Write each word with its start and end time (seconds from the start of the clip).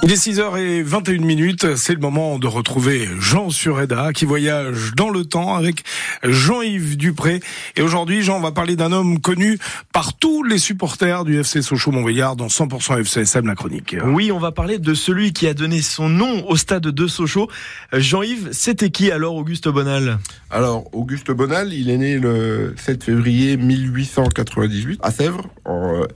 Il 0.00 0.10
est 0.10 0.16
6h21 0.16 1.20
minutes, 1.20 1.76
c'est 1.76 1.92
le 1.92 2.00
moment 2.00 2.40
de 2.40 2.48
retrouver 2.48 3.08
Jean 3.20 3.50
Sureda 3.50 4.12
qui 4.12 4.24
voyage 4.24 4.94
dans 4.96 5.10
le 5.10 5.24
temps 5.24 5.54
avec 5.54 5.84
Jean-Yves 6.24 6.96
Dupré. 6.96 7.40
Et 7.76 7.82
aujourd'hui, 7.82 8.22
Jean, 8.22 8.40
va 8.40 8.50
parler 8.50 8.74
d'un 8.74 8.90
homme 8.90 9.20
connu 9.20 9.58
par 9.92 10.14
tous 10.14 10.42
les 10.42 10.58
supporters 10.58 11.24
du 11.24 11.38
FC 11.38 11.62
Sochaux-Montbéliard 11.62 12.34
dans 12.34 12.48
100% 12.48 13.00
FCSM, 13.00 13.46
la 13.46 13.54
chronique. 13.54 13.94
Oui, 14.04 14.32
on 14.32 14.40
va 14.40 14.50
parler 14.50 14.80
de 14.80 14.92
celui 14.92 15.32
qui 15.32 15.46
a 15.46 15.54
donné 15.54 15.82
son 15.82 16.08
nom 16.08 16.48
au 16.48 16.56
stade 16.56 16.82
de 16.82 17.06
Sochaux. 17.06 17.48
Jean-Yves, 17.92 18.48
c'était 18.50 18.90
qui 18.90 19.12
alors 19.12 19.36
Auguste 19.36 19.68
Bonal? 19.68 20.18
Alors, 20.50 20.84
Auguste 20.92 21.30
Bonal, 21.30 21.72
il 21.72 21.90
est 21.90 21.98
né 21.98 22.18
le 22.18 22.74
7 22.76 23.04
février 23.04 23.56
1898 23.56 24.98
à 25.02 25.12
Sèvres 25.12 25.48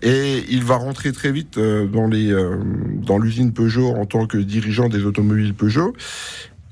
et 0.03 0.45
il 0.49 0.65
va 0.65 0.77
rentrer 0.77 1.13
très 1.13 1.31
vite 1.31 1.59
euh, 1.59 1.87
dans 1.87 2.07
les 2.07 2.33
euh, 2.33 2.57
dans 3.07 3.19
l'usine 3.19 3.53
Peugeot 3.67 3.97
en 3.97 4.07
tant 4.07 4.27
que 4.27 4.39
dirigeant 4.39 4.89
des 4.89 5.05
automobiles 5.05 5.53
Peugeot. 5.53 5.93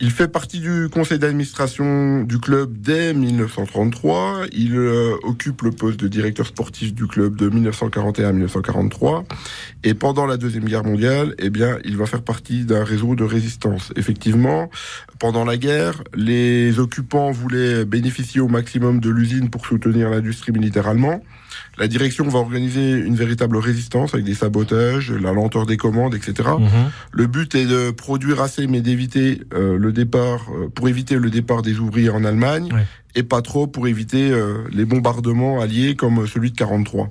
Il 0.00 0.10
fait 0.10 0.26
partie 0.26 0.58
du 0.58 0.88
conseil 0.92 1.20
d'administration 1.20 2.24
du 2.24 2.40
club 2.40 2.78
dès 2.78 3.14
1933. 3.14 4.46
Il 4.52 4.74
euh, 4.74 5.14
occupe 5.22 5.62
le 5.62 5.70
poste 5.70 6.00
de 6.00 6.08
directeur 6.08 6.48
sportif 6.48 6.92
du 6.92 7.06
club 7.06 7.36
de 7.36 7.48
1941 7.48 8.28
à 8.28 8.32
1943. 8.32 9.24
Et 9.84 9.94
pendant 9.94 10.26
la 10.26 10.36
Deuxième 10.36 10.64
Guerre 10.64 10.82
mondiale, 10.82 11.36
eh 11.38 11.48
bien, 11.48 11.78
il 11.84 11.96
va 11.96 12.06
faire 12.06 12.22
partie 12.22 12.64
d'un 12.64 12.82
réseau 12.82 13.14
de 13.14 13.22
résistance. 13.22 13.92
Effectivement, 13.94 14.68
pendant 15.20 15.44
la 15.44 15.56
guerre, 15.56 16.02
les 16.14 16.80
occupants 16.80 17.30
voulaient 17.30 17.84
bénéficier 17.84 18.40
au 18.40 18.48
maximum 18.48 18.98
de 18.98 19.10
l'usine 19.10 19.48
pour 19.48 19.64
soutenir 19.64 20.10
l'industrie 20.10 20.50
militaire 20.50 20.88
allemande. 20.88 21.20
La 21.78 21.88
direction 21.88 22.26
va 22.28 22.38
organiser 22.38 22.92
une 22.92 23.16
véritable 23.16 23.56
résistance 23.56 24.14
avec 24.14 24.24
des 24.24 24.34
sabotages, 24.34 25.10
la 25.10 25.32
lenteur 25.32 25.66
des 25.66 25.76
commandes, 25.76 26.14
etc. 26.14 26.48
Mhm. 26.58 26.68
Le 27.12 27.26
but 27.26 27.54
est 27.54 27.66
de 27.66 27.90
produire 27.90 28.40
assez, 28.40 28.66
mais 28.66 28.80
d'éviter 28.80 29.42
euh, 29.54 29.76
le 29.84 29.92
départ, 29.92 30.46
euh, 30.50 30.68
pour 30.68 30.88
éviter 30.88 31.16
le 31.16 31.30
départ 31.30 31.62
des 31.62 31.78
ouvriers 31.78 32.10
en 32.10 32.24
Allemagne. 32.24 32.68
Et 33.14 33.22
pas 33.22 33.42
trop 33.42 33.66
pour 33.66 33.86
éviter 33.86 34.30
euh, 34.30 34.64
les 34.72 34.84
bombardements 34.84 35.60
alliés 35.60 35.94
comme 35.94 36.26
celui 36.26 36.50
de 36.50 36.56
43. 36.56 37.10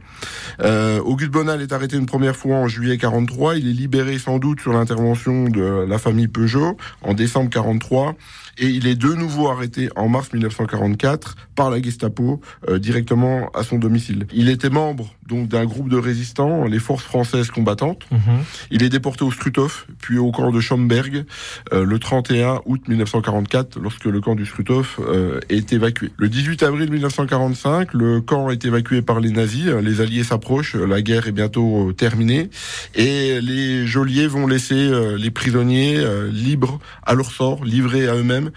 Auguste 1.06 1.32
Bonal 1.32 1.62
est 1.62 1.72
arrêté 1.72 1.98
une 1.98 2.06
première 2.06 2.36
fois 2.36 2.58
en 2.58 2.68
juillet 2.68 2.98
43. 2.98 3.58
Il 3.58 3.68
est 3.68 3.74
libéré 3.74 4.18
sans 4.20 4.40
doute 4.40 4.62
sur 4.62 4.74
l'intervention 4.74 5.46
de 5.50 5.86
la 5.88 5.98
famille 5.98 6.28
Peugeot 6.28 6.78
en 7.02 7.14
décembre 7.14 7.50
43 7.50 8.16
et 8.60 8.68
il 8.68 8.86
est 8.88 8.96
de 8.96 9.14
nouveau 9.14 9.50
arrêté 9.50 9.90
en 9.96 10.08
mars 10.08 10.32
1944 10.32 11.36
par 11.56 11.72
la 11.72 11.82
Gestapo 11.82 12.40
directement 12.78 13.50
à 13.54 13.64
son 13.64 13.78
domicile. 13.78 14.28
Il 14.34 14.50
était 14.50 14.70
membre 14.70 15.14
donc 15.28 15.48
d'un 15.48 15.66
groupe 15.66 15.90
de 15.90 15.98
résistants, 15.98 16.66
les 16.66 16.80
forces 16.80 17.04
françaises 17.04 17.50
combattantes. 17.50 18.06
Mhm. 18.12 18.44
Il 18.72 18.84
est 18.84 18.90
déporté 18.90 19.24
au 19.24 19.32
Struthof, 19.32 19.88
puis 20.00 20.18
au 20.18 20.32
camp 20.32 20.52
de 20.52 20.60
Schomberg 20.60 21.26
euh, 21.72 21.86
le 21.86 22.00
31 22.00 22.62
août 22.66 22.88
1944, 22.88 23.80
lorsque 23.80 24.06
le 24.06 24.22
camp 24.22 24.36
du 24.36 24.46
Struthof 24.46 25.00
euh, 25.00 25.40
est 25.50 25.72
évacué. 25.74 25.93
Le 26.18 26.30
18 26.30 26.64
avril 26.64 26.90
1945, 26.90 27.94
le 27.94 28.22
camp 28.22 28.50
est 28.50 28.66
évacué 28.66 29.02
par 29.02 29.20
les 29.20 29.32
nazis. 29.32 29.68
Les 29.68 30.02
Alliés 30.02 30.24
s'approchent, 30.24 30.76
la 30.76 31.02
guerre 31.02 31.28
est 31.28 31.32
bientôt 31.32 31.90
euh, 31.90 31.94
terminée, 31.94 32.50
et 32.96 33.42
les 33.42 33.86
geôliers 33.88 34.28
vont 34.28 34.48
laisser 34.48 34.92
les 35.18 35.32
prisonniers 35.32 36.04
libres 36.32 36.80
à 37.04 37.14
leur 37.14 37.32
sort, 37.32 37.64
livrés 37.64 38.08
à 38.08 38.16
eux-mêmes 38.16 38.52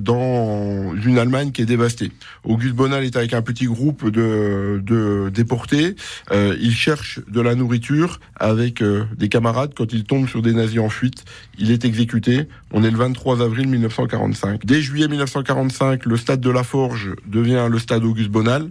dans 0.00 0.94
une 0.94 1.18
Allemagne 1.18 1.52
qui 1.52 1.62
est 1.62 1.66
dévastée. 1.66 2.12
Auguste 2.44 2.74
Bonal 2.74 3.04
est 3.04 3.16
avec 3.16 3.34
un 3.34 3.42
petit 3.42 3.66
groupe 3.66 4.08
de, 4.10 4.80
de 4.84 5.30
déportés. 5.32 5.96
Euh, 6.30 6.56
il 6.60 6.74
cherche 6.74 7.20
de 7.28 7.40
la 7.40 7.54
nourriture 7.54 8.20
avec 8.36 8.82
euh, 8.82 9.04
des 9.16 9.28
camarades. 9.28 9.72
Quand 9.76 9.92
il 9.92 10.04
tombe 10.04 10.28
sur 10.28 10.42
des 10.42 10.52
nazis 10.52 10.80
en 10.80 10.88
fuite, 10.88 11.24
il 11.58 11.70
est 11.70 11.84
exécuté. 11.84 12.48
On 12.72 12.84
est 12.84 12.90
le 12.90 12.96
23 12.96 13.42
avril 13.42 13.68
1945. 13.68 14.64
Dès 14.64 14.80
juillet 14.80 15.08
1945, 15.08 16.06
le 16.06 16.16
stade 16.16 16.40
de 16.40 16.50
la 16.50 16.61
Forge 16.62 17.14
devient 17.26 17.68
le 17.70 17.78
stade 17.78 18.04
Auguste 18.04 18.30
Bonal. 18.30 18.70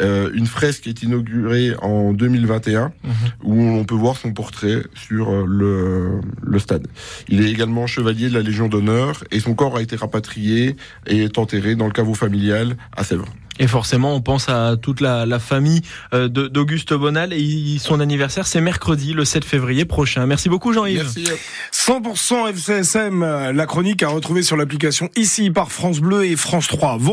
Euh, 0.00 0.30
une 0.34 0.46
fresque 0.46 0.86
est 0.86 1.02
inaugurée 1.02 1.74
en 1.80 2.12
2021 2.12 2.92
mhm. 3.04 3.12
où 3.42 3.60
on 3.60 3.84
peut 3.84 3.94
voir 3.94 4.16
son 4.16 4.32
portrait 4.32 4.82
sur 4.94 5.30
euh, 5.30 5.44
le, 5.46 6.20
le 6.42 6.58
stade. 6.58 6.86
Il 7.28 7.44
est 7.44 7.50
également 7.50 7.86
chevalier 7.86 8.28
de 8.28 8.34
la 8.34 8.42
Légion 8.42 8.68
d'honneur 8.68 9.24
et 9.30 9.40
son 9.40 9.54
corps 9.54 9.76
a 9.76 9.82
été 9.82 9.96
rapatrié 9.96 10.76
et 11.06 11.24
est 11.24 11.38
enterré 11.38 11.74
dans 11.74 11.86
le 11.86 11.92
caveau 11.92 12.14
familial 12.14 12.76
à 12.96 13.04
Sèvres. 13.04 13.28
Et 13.58 13.66
forcément, 13.66 14.14
on 14.14 14.20
pense 14.20 14.48
à 14.48 14.76
toute 14.80 15.00
la, 15.00 15.26
la 15.26 15.38
famille 15.38 15.82
euh, 16.14 16.28
d'Auguste 16.28 16.94
Bonal 16.94 17.32
et 17.32 17.76
son 17.78 18.00
anniversaire, 18.00 18.46
c'est 18.46 18.60
mercredi, 18.60 19.12
le 19.12 19.24
7 19.24 19.44
février 19.44 19.84
prochain. 19.84 20.26
Merci 20.26 20.48
beaucoup, 20.48 20.72
Jean-Yves. 20.72 21.12
100% 21.72 22.48
FCSM, 22.50 23.50
la 23.52 23.66
chronique 23.66 24.02
à 24.02 24.08
retrouver 24.08 24.42
sur 24.42 24.56
l'application 24.56 25.10
ici 25.16 25.50
par 25.50 25.70
France 25.70 26.00
Bleu 26.00 26.24
et 26.24 26.36
France 26.36 26.66
3. 26.68 26.96
Vous 26.98 27.12